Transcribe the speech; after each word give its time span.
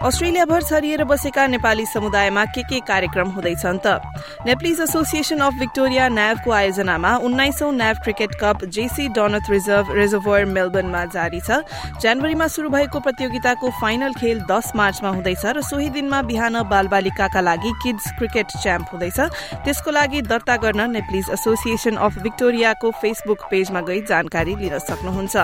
अस्ट्रेलियाभर 0.00 0.62
छरिएर 0.62 1.02
बसेका 1.04 1.46
नेपाली 1.46 1.84
समुदायमा 1.86 2.44
के 2.56 2.62
के 2.64 2.78
कार्यक्रम 2.88 3.28
हुँदैछन् 3.30 3.78
त? 3.84 4.00
नेप्लिज 4.46 4.80
एसोसिएसन 4.80 5.38
अफ 5.44 5.54
विक्टोरिया 5.60 6.08
न्यावको 6.08 6.50
आयोजनामा 6.50 7.16
उन्नाइसौं 7.20 7.72
न्याव 7.72 7.96
cricket 8.04 8.34
cup 8.40 8.64
JC 8.72 9.08
Donath 9.12 9.50
reserve 9.50 9.92
reserve 9.92 10.44
मेलबर्नमा 10.56 11.04
जारी 11.04 11.40
छ। 11.40 11.60
जनवरीमा 12.00 12.46
शुरू 12.48 12.68
भएको 12.70 13.00
प्रतियोगिताको 13.00 13.70
फाइनल 13.80 14.12
खेल 14.16 14.40
दस 14.48 14.72
मार्चमा 14.74 15.10
हुँदैछ 15.10 15.44
र 15.46 15.60
सोही 15.68 15.88
दिनमा 15.92 16.22
बिहान 16.32 16.56
बालबालिकाका 16.72 17.40
लागि 17.40 17.72
किड्स 17.82 18.08
क्रिकेट 18.16 18.56
च्याम्प 18.56 18.88
हुँदैछ। 18.92 19.20
त्यसको 19.68 19.90
लागि 19.90 20.22
दर्ता 20.32 20.56
गर्न 20.64 20.90
नेप्लिज 20.96 21.28
एसोसिएसन 21.36 22.00
अफ 22.00 22.18
विक्टोरियाको 22.24 22.90
फेसबुक 23.04 23.44
पेजमा 23.50 23.80
गई 23.84 24.00
जानकारी 24.08 24.56
लिन 24.56 24.78
सक्नुहुन्छ। 24.80 25.36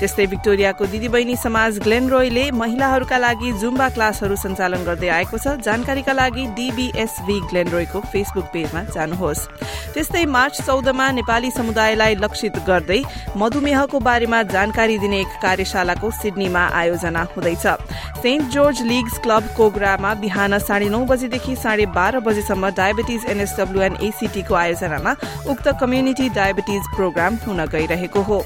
त्यस्तै 0.00 0.26
विक्टोरियाको 0.32 0.86
दिदीबहिनी 0.88 1.36
समाज 1.36 1.78
ग्लेनरोयले 1.84 2.50
महिलाहरूका 2.56 3.18
लागि 3.20 3.52
जुम्बा 3.60 3.88
क्लासहरू 3.90 4.36
सञ्चालन 4.36 4.84
गर्दै 4.84 5.08
आएको 5.10 5.38
छ। 5.38 5.54
जानकारीका 5.60 6.12
लागि 6.12 6.44
डीबीएसभी 6.56 7.36
ग्लेनरोयको 7.50 8.00
फेसबुक 8.12 8.46
पेजमा 8.52 8.82
जानुहोस्। 8.94 9.46
त्यस्तै 9.94 10.24
मार्च 10.26 10.60
चौधमा 10.62 11.10
नेपाली 11.12 11.50
समुदायलाई 11.50 12.14
लक्षित 12.16 12.58
गर्दै 12.66 13.00
मधुमेहको 13.36 13.98
बारेमा 14.00 14.42
जानकारी 14.50 14.98
दिने 14.98 15.20
एक 15.20 15.32
कार्यशालाको 15.42 16.10
सिडनीमा 16.12 16.64
आयोजना 16.74 17.22
हुँदैछ। 17.32 17.66
सेन्ट 18.20 18.50
जर्ज 18.52 18.82
लिग्स 18.82 19.18
क्लब 19.18 19.44
कोगरामा 19.56 20.14
बिहान 20.20 20.58
साढे 20.60 20.88
नौ 20.88 21.04
बजेदेखि 21.06 21.56
साढे 21.56 21.86
बाह्र 21.90 22.20
बजेसम्म 22.20 22.70
डायबिटिज 22.76 23.24
एनएसडब्ल्यूएन 23.26 23.96
एसीटीको 24.02 24.54
आयोजनामा 24.54 25.12
उक्त 25.50 25.68
कम्युनिटी 25.80 26.28
डायबिटिज 26.30 26.82
प्रोग्राम 26.96 27.38
हुन 27.46 27.64
गइरहेको 27.66 28.22
हो। 28.22 28.42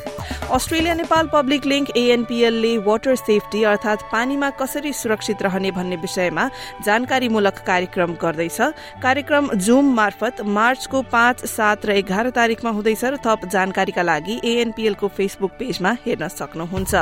अस्ट्रेलिया 0.53 0.95
नेपाल 0.95 1.27
पब्लिक 1.33 1.67
लिंक 1.67 1.91
एएनपीएलले 1.97 2.77
वाटर 2.87 3.15
सेफ्टी 3.17 3.63
अर्थात 3.65 4.03
पानीमा 4.13 4.51
कसरी 4.61 4.93
सुरक्षित 4.93 5.34
सुरक्षित 5.35 5.43
रहने 5.43 5.71
भन्ने 5.71 5.97
विषयमा 5.97 6.49
जानकारीमूलक 6.85 7.59
कार्यक्रम 7.67 8.13
गर्दैछ। 8.23 8.61
कार्यक्रम 9.03 9.49
जुम 9.57 9.95
मार्फत 9.95 10.41
मार्चको 10.41 11.03
पाँच 11.03 11.45
सात 11.47 11.87
र 11.87 11.91
एघार 11.93 12.31
तारीकमा 12.31 12.71
हुँदैछ 12.71 13.05
र 13.05 13.17
थप 13.17 13.49
जानकारीका 13.51 14.03
लागि 14.03 14.41
एएनपीएलको 14.45 15.09
फेसबुक 15.09 15.53
पेजमा 15.59 15.91
हेर्न 16.07 16.29
सक्नुहुन्छ। 16.29 16.95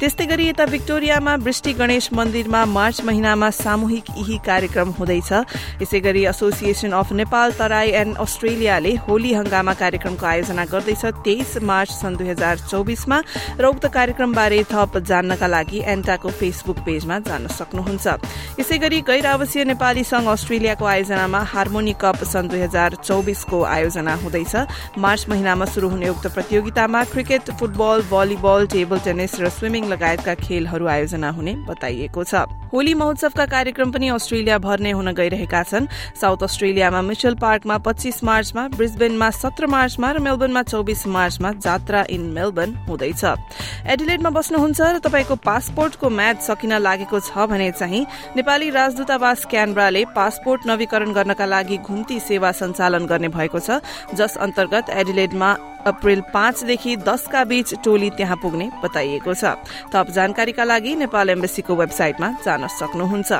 त्यस्तै 0.00 0.26
गरी 0.26 0.48
यता 0.48 0.64
विक्टोरियामा 0.66 1.34
वृष्टि 1.36 1.72
गणेश 1.72 2.12
मन्दिरमा 2.12 2.64
मार्च 2.66 3.00
महिनामा 3.04 3.50
सामूहिक 3.52 4.04
यही 4.16 4.38
कार्यक्रम 4.46 4.88
हुँदैछ। 4.98 5.30
यसै 5.82 6.00
गरी 6.00 6.24
association 6.26 6.92
of 6.92 7.12
Nepal 7.12 7.52
Terai 7.58 7.90
and 7.92 8.16
अस्ट्रेलियाले 8.16 8.94
Holi 9.08 9.32
Hungama 9.34 9.74
कार्यक्रमको 9.74 10.26
आयोजना 10.26 10.64
गर्दैछ। 10.64 11.04
तेइस 11.24 11.56
मार्च 11.62 11.90
सन् 11.92 12.16
दुई 12.18 12.28
हजार 12.28 12.56
चौबिसमा 12.70 13.18
र 13.60 13.64
उक्त 13.66 13.86
कार्यक्रमबारे 13.88 14.62
थप 14.72 14.98
जान्नका 15.08 15.46
लागि 15.46 15.82
एन्टाको 15.86 16.28
फेसबुक 16.30 16.78
पेजमा 16.86 17.18
जान 17.20 17.46
सक्नुहुन्छ। 17.48 17.67
यसै 18.60 18.78
गरी 18.78 19.00
गैर 19.08 19.26
आवासीय 19.26 19.64
नेपाली 19.64 20.04
संघ 20.04 20.28
अस्ट्रेलियाको 20.28 20.84
आयोजनामा 20.84 21.40
हार्मोनी 21.52 21.94
कप 22.00 22.24
सन् 22.24 22.48
दुई 22.48 22.60
हजार 22.60 22.94
चौबिसको 23.04 23.62
आयोजना 23.64 24.14
हुँदैछ। 24.22 24.54
मार्च 24.98 25.28
महिनामा 25.28 25.64
शुरू 25.64 25.88
हुने 25.88 26.08
उक्त 26.08 26.26
प्रतियोगितामा 26.34 27.04
cricket 27.12 27.50
football 27.58 28.02
volleyball 28.10 28.66
table 28.72 28.98
tennis 29.04 29.40
र 29.40 29.48
स्विमिङ 29.48 29.88
लगायतका 29.88 30.34
खेलहरू 30.34 30.86
आयोजना 30.86 31.30
हुने 31.30 31.54
बताइएको 31.68 32.24
छ। 32.24 32.57
होली 32.72 32.94
महोत्सवका 32.94 33.44
कार्यक्रम 33.46 33.90
पनि 33.92 34.08
अस्ट्रेलिया 34.10 34.58
भर 34.58 34.80
नै 34.80 34.90
हुन 34.92 35.12
गइरहेका 35.16 35.62
छन्। 35.62 35.86
साउथ 36.20 36.42
अस्ट्रेलियामा 36.44 37.00
मिचल 37.02 37.34
पार्कमा 37.40 37.76
पच्चीस 37.80 38.22
मार्चमा 38.24 38.66
ब्रिस्बेनमा 38.76 39.30
सत्र 39.32 39.66
मार्चमा 39.66 40.10
र 40.12 40.18
मेलबर्नमा 40.20 40.62
चौबिस 40.62 41.06
मार्चमा 41.08 41.52
जात्रा 41.64 42.04
इन 42.10 42.22
मेलबर्न 42.36 42.74
हुँदैछ। 42.88 43.24
एडिलेडमा 43.88 44.30
बस्नुहुन्छ 44.30 44.80
र 44.80 44.98
तपाईँको 45.00 45.36
पासपोर्टको 45.40 46.08
म्याच 46.10 46.36
सकिन 46.44 46.72
लागेको 46.78 47.20
छ 47.20 47.48
भने 47.48 47.70
चाहिँ 47.72 48.04
नेपाली 48.36 48.68
राजदूतावास 48.70 49.46
क्यानब्राले 49.48 50.04
पासपोर्ट 50.12 50.66
नवीकरण 50.68 51.12
गर्नका 51.12 51.46
लागि 51.46 51.76
घुम्ती 51.80 52.20
सेवा 52.20 52.52
सञ्चालन 52.52 53.06
गर्ने 53.08 53.28
भएको 53.32 53.58
छ। 53.58 53.80
जस 54.12 54.36
अन्तर्गत 54.36 54.90
एडिलेडमा 54.92 55.50
अप्रेल 55.86 56.20
पाँचदेखि 56.34 56.96
दसका 56.98 57.44
बीच 57.44 57.74
टोली 57.84 58.10
त्यहाँ 58.10 58.36
पुग्ने 58.36 58.70
बताइएको 58.82 59.34
छ। 59.34 59.44
थप 59.94 60.10
जानकारीका 60.10 60.64
लागि 60.64 60.94
नेपाल 60.96 61.30
एम्बेसीको 61.30 61.74
वेबसाइटमा 61.76 62.28
जान 62.44 62.66
सक्नुहुन्छ। 62.68 63.32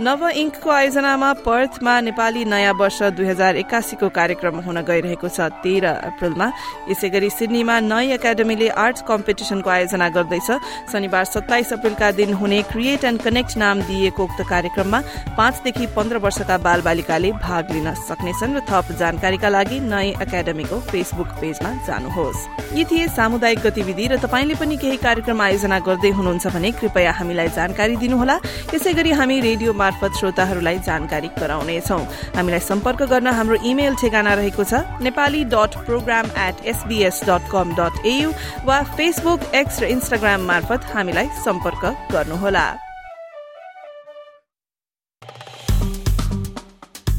नव 0.00 0.28
इङ्कको 0.30 0.70
आयोजनामा 0.70 1.32
पर्थमा 1.44 2.00
नेपाली 2.00 2.44
नयाँ 2.44 2.74
वर्ष 2.74 3.02
दुई 3.14 3.26
हजार 3.26 3.56
एक्कासीको 3.56 4.08
कार्यक्रम 4.10 4.56
हुन 4.66 4.80
गइरहेको 4.82 5.28
छ। 5.28 5.40
तेह्र 5.62 5.86
अप्रेलमा 6.10 6.46
यसै 6.88 7.08
गरी 7.10 7.30
सिडनीमा 7.30 7.78
नई 7.82 8.12
एकाडेमीले 8.16 8.68
आर्ट्स 8.68 9.02
कम्पिटिसनको 9.04 9.70
आयोजना 9.70 10.08
गर्दैछ। 10.08 10.50
शनिबार 10.92 11.24
सत्ताइस 11.26 11.72
अप्रेलका 11.72 12.10
दिन 12.18 12.32
हुने 12.34 12.62
क्रिएट 12.72 13.04
एण्ड 13.04 13.22
कनेक्ट 13.22 13.56
नाम 13.56 13.82
दिइएको 13.84 14.24
उक्त 14.24 14.40
कार्यक्रममा 14.48 15.00
पाँचदेखि 15.36 15.86
पन्ध्र 15.96 16.18
वर्षका 16.18 16.58
बाल 16.58 16.80
बालिकाले 16.82 17.32
भाग 17.38 17.70
लिन 17.72 17.94
सक्नेछन् 18.02 18.56
र 18.56 18.60
थप 18.68 18.92
जानकारीका 18.98 19.48
लागि 19.48 19.80
नई 19.82 20.14
एकाडेमीको 20.22 20.80
फेसबुक 20.90 21.28
पेजमा 21.40 21.70
जानुहोस्। 21.86 22.40
यी 22.74 22.84
थिए 22.84 23.06
सामुदायिक 23.08 23.60
गतिविधि 23.66 24.06
र 24.08 24.16
तपाईँले 24.18 24.54
पनि 24.60 24.76
केही 24.76 24.96
कार्यक्रम 24.98 25.40
आयोजना 25.40 25.78
गर्दै 25.88 26.10
हुनुहुन्छ 26.10 26.46
भने 26.54 26.70
कृपया 26.80 27.12
हामीलाई 27.12 27.48
जानकारी 27.54 27.96
दिनुहोला। 27.96 28.36
यसै 28.74 28.92
गरी 28.92 29.10
हामी 29.14 29.40
रेडियो 29.40 29.72
मार्फत 29.72 30.12
श्रोताहरूलाई 30.18 30.78
जानकारी 30.82 31.28
गराउनेछौ। 31.38 31.98
हामीलाई 32.36 32.60
सम्पर्क 32.60 33.02
गर्न 33.12 33.26
हाम्रो 33.38 33.56
इमेल 33.62 33.94
ठेगाना 34.02 34.34
रहेको 34.34 34.64
छ 34.64 34.82
Nepali 35.00 35.44
dot 35.54 35.72
program 35.86 36.26
at 36.38 36.64
SBS 36.66 37.20
dot 37.28 37.50
com 37.52 37.74
dot 37.74 38.06
AU 38.06 38.32
वा 38.66 38.82
फेसबुक 38.94 39.40
एक्स 39.54 39.82
र 39.82 39.84
इन्स्टाग्राम 39.94 40.40
मार्फत 40.46 40.90
हामीलाई 40.94 41.28
सम्पर्क 41.44 41.84
गर्नुहोला। 42.12 42.66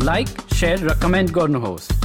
लाइक 0.04 0.28
र 0.62 0.94
कमेन्ट 1.02 1.32
गर्नुहोस्। 1.32 2.05